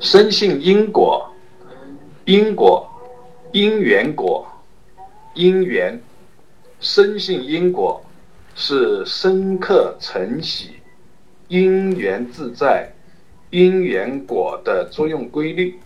[0.00, 1.30] 深信因果，
[2.24, 2.88] 因果，
[3.52, 4.48] 因缘果，
[5.34, 6.00] 因缘，
[6.80, 8.02] 深信因果
[8.54, 10.70] 是深刻承袭
[11.48, 12.90] 因缘自在、
[13.50, 15.78] 因缘果的作用规律。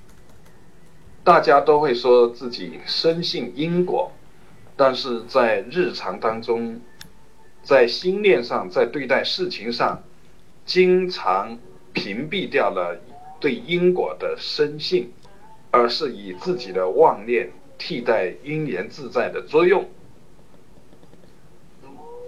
[1.25, 4.13] 大家都会说自己深信因果，
[4.77, 6.81] 但是在日常当中，
[7.65, 10.05] 在心念上，在对待事情上，
[10.65, 11.59] 经常
[11.93, 12.97] 屏蔽掉了
[13.45, 15.13] 对因果的深信，
[15.71, 19.87] 而是以自己的妄念替代因缘自在的作用。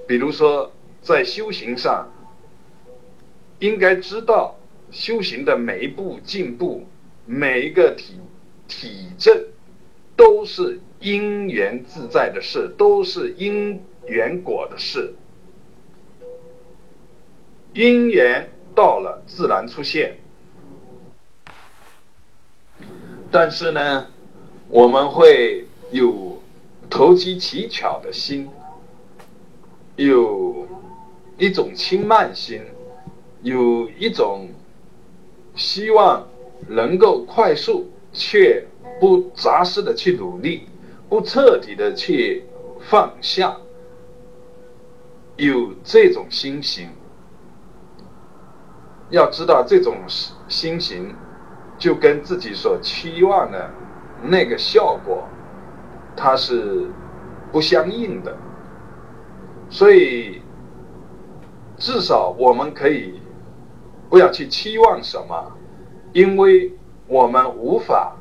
[0.06, 0.70] 比如说，
[1.01, 2.12] 在修行上，
[3.61, 4.59] 应该知道
[4.91, 6.87] 修行的每一步进步，
[7.25, 8.20] 每一个体。
[8.69, 9.45] 体证
[10.17, 15.14] 都是因缘自在的事，都是因缘果的事。
[17.73, 20.17] 因缘到了，自然出现。
[23.30, 24.07] 但是呢，
[24.69, 26.41] 我们会有
[26.89, 28.48] 投机取巧的心，
[29.97, 30.67] 有
[31.39, 32.62] 一种轻慢心，
[33.42, 34.48] 有一种
[35.55, 36.27] 希望
[36.69, 37.91] 能够快速。
[38.19, 38.67] 却
[38.98, 40.62] 不扎实的去努力，
[41.06, 42.45] 不彻底的去
[42.81, 43.55] 放下，
[45.37, 46.89] 有这种心情。
[49.11, 49.98] 要知道，这种
[50.48, 51.15] 心情
[51.78, 53.70] 就跟自己所期望的
[54.22, 55.27] 那个效果，
[56.16, 56.86] 它是
[57.52, 58.36] 不相应的。
[59.69, 60.41] 所以，
[61.77, 63.20] 至少我们可以
[64.08, 65.52] 不要去期望什么，
[66.12, 66.72] 因为。
[67.08, 68.16] 我们无法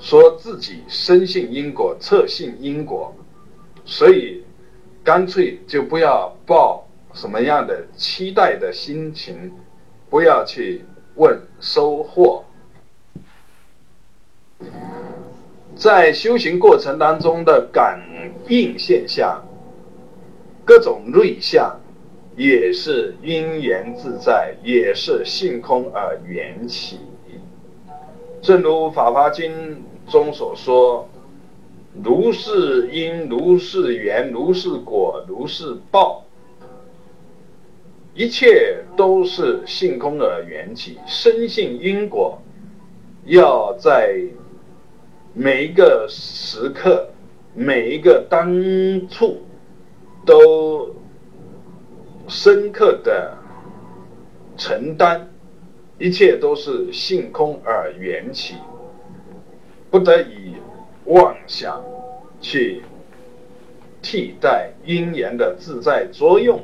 [0.00, 3.14] 说自己深信因果、测信因果，
[3.84, 4.42] 所以
[5.04, 9.52] 干脆就不要抱什么样的期待的心情，
[10.10, 10.84] 不要去
[11.18, 12.44] 问收获。
[15.76, 18.00] 在修行过程当中的感
[18.48, 19.44] 应现象，
[20.64, 21.78] 各种瑞相，
[22.36, 26.98] 也是因缘自在，也是性空而缘起。
[28.40, 29.52] 正如《法华经》
[30.10, 31.08] 中所说
[32.02, 36.24] ：“如是因，如是缘，如是果，如是报，
[38.18, 40.98] 一切都是性空的缘起。
[41.06, 42.36] 深信因果，
[43.26, 44.20] 要在
[45.34, 47.08] 每一个时刻、
[47.54, 48.52] 每一个当
[49.08, 49.40] 处，
[50.26, 50.92] 都
[52.26, 53.38] 深刻的
[54.56, 55.30] 承担。”
[55.96, 58.54] 一切都是性空而缘起，
[59.90, 60.54] 不得以
[61.04, 61.84] 妄想
[62.40, 62.82] 去
[64.02, 66.60] 替代因缘的自在作用。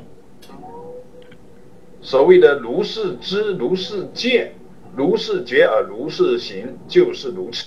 [2.05, 4.53] 所谓的如是知、如是见、
[4.95, 7.65] 如是觉而如是行，就是如此。